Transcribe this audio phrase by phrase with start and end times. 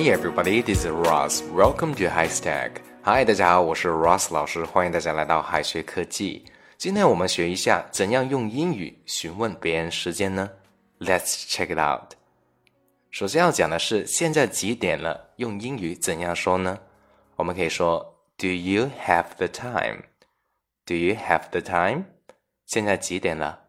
[0.00, 1.42] Hey everybody, this is Ross.
[1.52, 2.76] Welcome to High Stack.
[3.04, 6.46] Hi，大家好，我是 Ross 老师，欢迎大家来到海学科技。
[6.78, 10.48] 今天我们学一下怎样用英语询问别人时间呢
[11.00, 12.14] ？Let's check it out.
[13.10, 16.78] 首先要讲的是现在几点了，用英语怎样说呢？
[17.36, 20.04] 我们可以说 Do you have the time?
[20.86, 22.04] Do you have the time?
[22.64, 23.64] 现在几点了？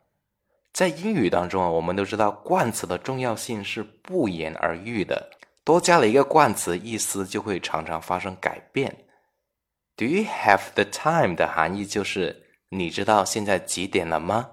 [0.71, 5.29] 在英语当中啊，我们都知道冠词的重要性是不言而喻的，
[5.63, 9.05] 多加了一个冠词，意思就会常常发生改变。
[9.95, 14.51] Do you have the time 的含义就是你知道现在几点了吗？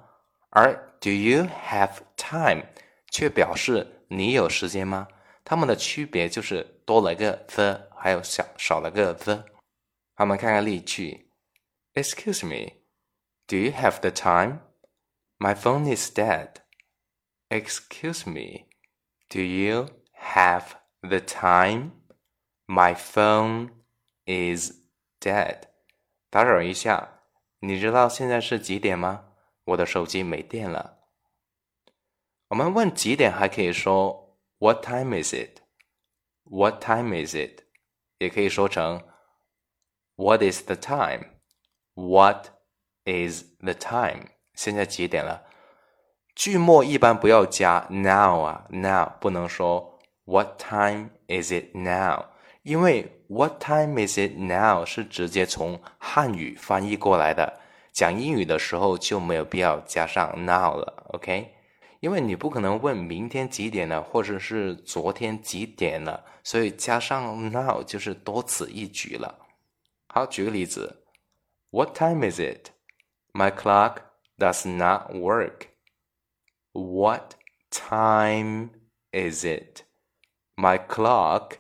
[0.51, 2.65] 而 Do you have time
[3.11, 3.95] 却表示。
[4.11, 5.07] 你有时间吗？
[5.45, 9.45] 它们的区别就是多了个 the，还有少少了个 the。
[10.15, 11.31] 好，我们看看例句
[11.93, 12.73] ：Excuse me,
[13.47, 14.61] do you have the time?
[15.39, 16.55] My phone is dead.
[17.51, 18.69] Excuse me,
[19.29, 20.69] do you have
[21.02, 21.92] the time?
[22.68, 23.72] My phone
[24.26, 24.72] is
[25.20, 25.64] dead.
[26.30, 27.20] 打扰一下，
[27.60, 29.26] 你知道现在是几点吗？
[29.66, 31.00] 我的手机没电了。
[32.50, 35.62] 我们问几点还可以说 What time is it?
[36.44, 37.64] What time is it?
[38.18, 39.02] 也可以说成
[40.16, 41.26] What is the time?
[41.96, 42.50] What
[43.06, 44.28] is the time?
[44.54, 45.46] 现在几点了？
[46.36, 49.97] 句末一般不要加 now 啊，now 不能说
[50.29, 52.27] What time is it now？
[52.63, 57.59] 因为 What time is it now 是直接从汉语翻译过来的，
[57.95, 61.55] 讲英语的时候就没有必要加上 now 了，OK？
[62.01, 69.47] 因为你不可能问明天几点了，或者是昨天几点了，所以加上 now 就是多此一举了。
[70.09, 71.05] 好，举个例子
[71.71, 72.69] ，What time is it?
[73.33, 74.01] My clock
[74.37, 75.69] does not work.
[76.73, 77.33] What
[77.71, 78.73] time
[79.11, 79.88] is it?
[80.61, 81.59] My clock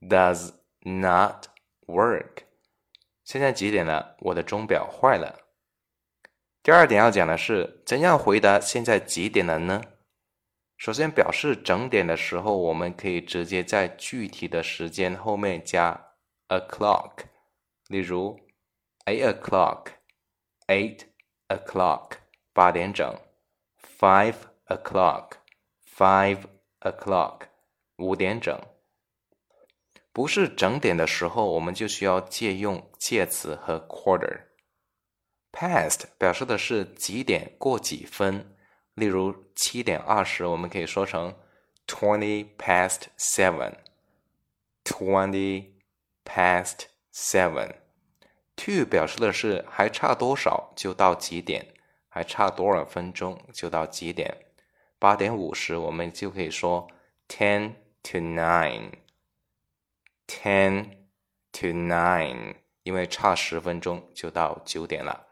[0.00, 1.46] does not
[1.86, 2.42] work.
[3.22, 4.16] 现在几点了？
[4.18, 5.42] 我的钟表坏了。
[6.60, 9.80] 第二点要讲的是怎样回答现在几点了呢？
[10.76, 16.14] 首先，表示整点的时候，我们可以直接在具体的时间后面加
[16.48, 17.26] o'clock，
[17.86, 18.40] 例如
[19.06, 21.02] eight o'clock，eight
[21.46, 22.14] o'clock，
[22.52, 23.16] 八点整
[24.00, 24.34] ；five
[24.66, 26.40] o'clock，five
[26.80, 27.51] o'clock，
[28.02, 28.60] 五点整。
[30.12, 34.40] 不是整点的时候，我们就需要借用介词和 quarter。
[35.52, 38.54] Past 表示的是几点过几分，
[38.94, 41.34] 例如七点二十，我们可以说成
[41.86, 43.74] twenty past seven。
[44.84, 45.74] twenty
[46.24, 47.76] past seven。
[48.56, 51.74] To 表示的是还差多少就到几点，
[52.08, 54.46] 还差多少分钟就到几点。
[54.98, 56.86] 八点五十，我们就可以说
[57.28, 58.92] ten to nine。
[60.26, 60.86] ten
[61.52, 62.54] to nine，
[62.84, 65.26] 因为差十分钟就到九点了。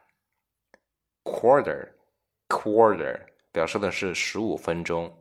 [1.24, 1.92] Quarter,
[2.48, 3.20] quarter
[3.50, 5.16] 表示的是十五分钟。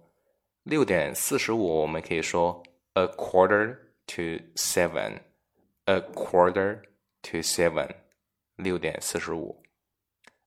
[0.63, 2.61] 六点四十五，我们可以说
[2.93, 3.77] a quarter
[4.07, 5.19] to seven,
[5.85, 6.81] a quarter
[7.21, 7.89] to seven，
[8.55, 9.63] 六点四十五。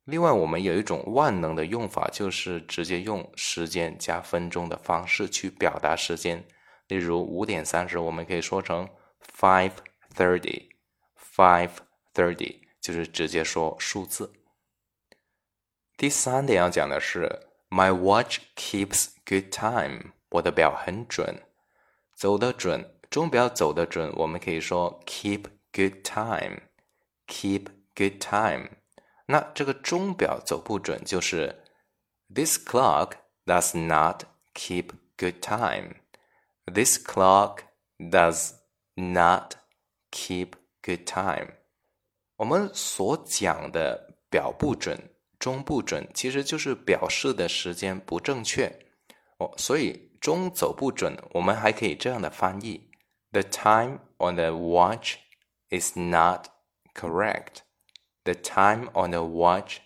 [0.04, 6.44] 另外，我们有一种万能的用法，就是直接用时间加分钟的方式去表达时间。
[6.91, 8.89] 例如五点三十，我们可以说成
[9.37, 9.71] five
[10.15, 10.69] thirty,
[11.35, 11.71] five
[12.13, 14.33] thirty，就是直接说数字。
[15.97, 20.13] 第三点要讲的是，My watch keeps good time。
[20.29, 21.43] 我的表很准，
[22.13, 24.11] 走得准，钟表走得准。
[24.15, 28.69] 我们可以说 keep good time。keep good time。
[29.25, 31.63] 那这个钟表走不准，就是
[32.33, 33.13] This clock
[33.45, 34.23] does not
[34.53, 35.95] keep good time。
[36.71, 37.59] This clock
[37.97, 38.53] does
[38.95, 39.53] not
[40.11, 40.51] keep
[40.81, 41.53] good time。
[42.37, 45.11] 我们所讲的表不准。
[45.39, 48.67] 钟不准其实就是表示的时间不正确
[49.37, 52.89] 哦，所以钟走不准，我们还可以这样的翻译：
[53.31, 55.17] The time on the watch
[55.69, 56.47] is not
[56.95, 57.57] correct.
[58.23, 59.77] The time on the watch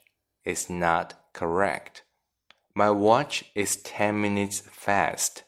[0.46, 2.04] is not correct.
[2.74, 5.44] My watch is ten minutes fast.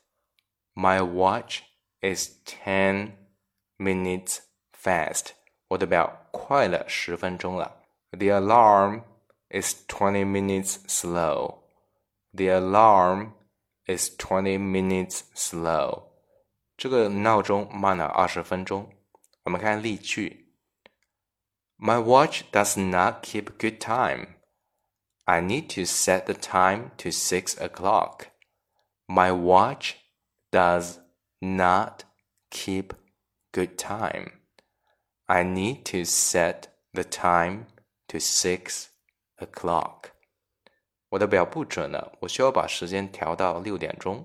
[0.78, 1.62] My watch
[2.02, 3.14] is ten
[3.78, 4.40] minutes
[4.72, 5.32] fast.
[5.70, 7.84] 我的表快了十分钟了。
[8.12, 9.04] The alarm
[9.50, 11.64] is 20 minutes slow.
[12.34, 13.34] The alarm
[13.86, 16.10] is 20 minutes slow.
[16.76, 18.92] 这个闹钟慢了二十分钟。
[19.44, 20.54] 我们看例句：
[21.78, 24.36] My watch does not keep good time.
[25.26, 28.28] I need to set the time to six o'clock.
[29.08, 29.94] My watch
[30.51, 30.99] does
[31.41, 32.05] not
[32.51, 32.91] keep
[33.53, 34.33] good time.
[35.27, 37.67] I need to set the time
[38.09, 38.87] to six
[39.39, 40.11] o'clock.
[41.11, 44.25] 我的表不准了，我需要把时间调到六点钟。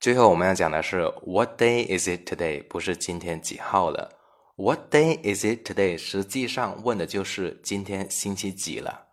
[0.00, 2.66] 最后我们要讲的是 What day is it today？
[2.66, 4.18] 不是今天几号了。
[4.56, 5.98] What day is it today？
[5.98, 9.08] 实际上问的就是今天星期几了。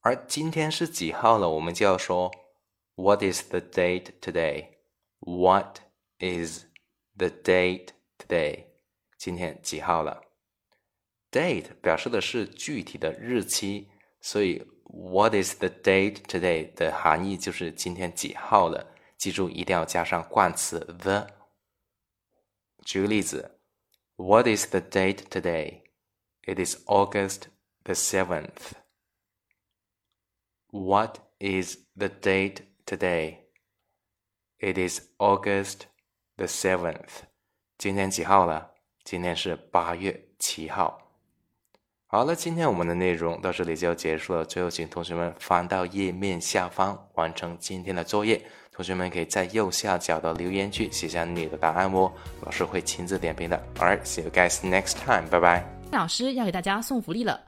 [0.00, 2.30] 而今天是几号了，我们就要说
[2.97, 5.79] What is the date today？What
[6.19, 6.65] is
[7.17, 8.67] the date today？
[9.17, 10.21] 今天几号了？
[11.31, 13.89] Date 表示的是具体的日期，
[14.21, 18.95] 所以 What is the date today 的含义就是今天几号了。
[19.17, 21.27] 记住，一定要加上冠词 the。
[22.85, 23.59] 举个例子，
[24.17, 25.83] What is the date today?
[26.43, 27.43] It is August
[27.83, 28.73] the seventh.
[30.69, 33.36] What is the date today?
[34.58, 35.82] It is August
[36.36, 37.20] the seventh.
[37.76, 38.70] 今天几号了？
[39.04, 40.98] 今天是八月七号。
[42.06, 44.44] 好了，今天我们的内容到这里就要结束了。
[44.44, 48.42] 最后，请同学们翻到页面下方完成今天的作业。
[48.72, 52.10] 同学们可以在右下角的留言区写下你的答案哦，
[52.42, 53.62] 老师会亲自点评的。
[53.74, 55.28] Alright, see you guys next time.
[55.28, 55.64] 拜拜。
[55.92, 57.47] 老师要给大家送福利了，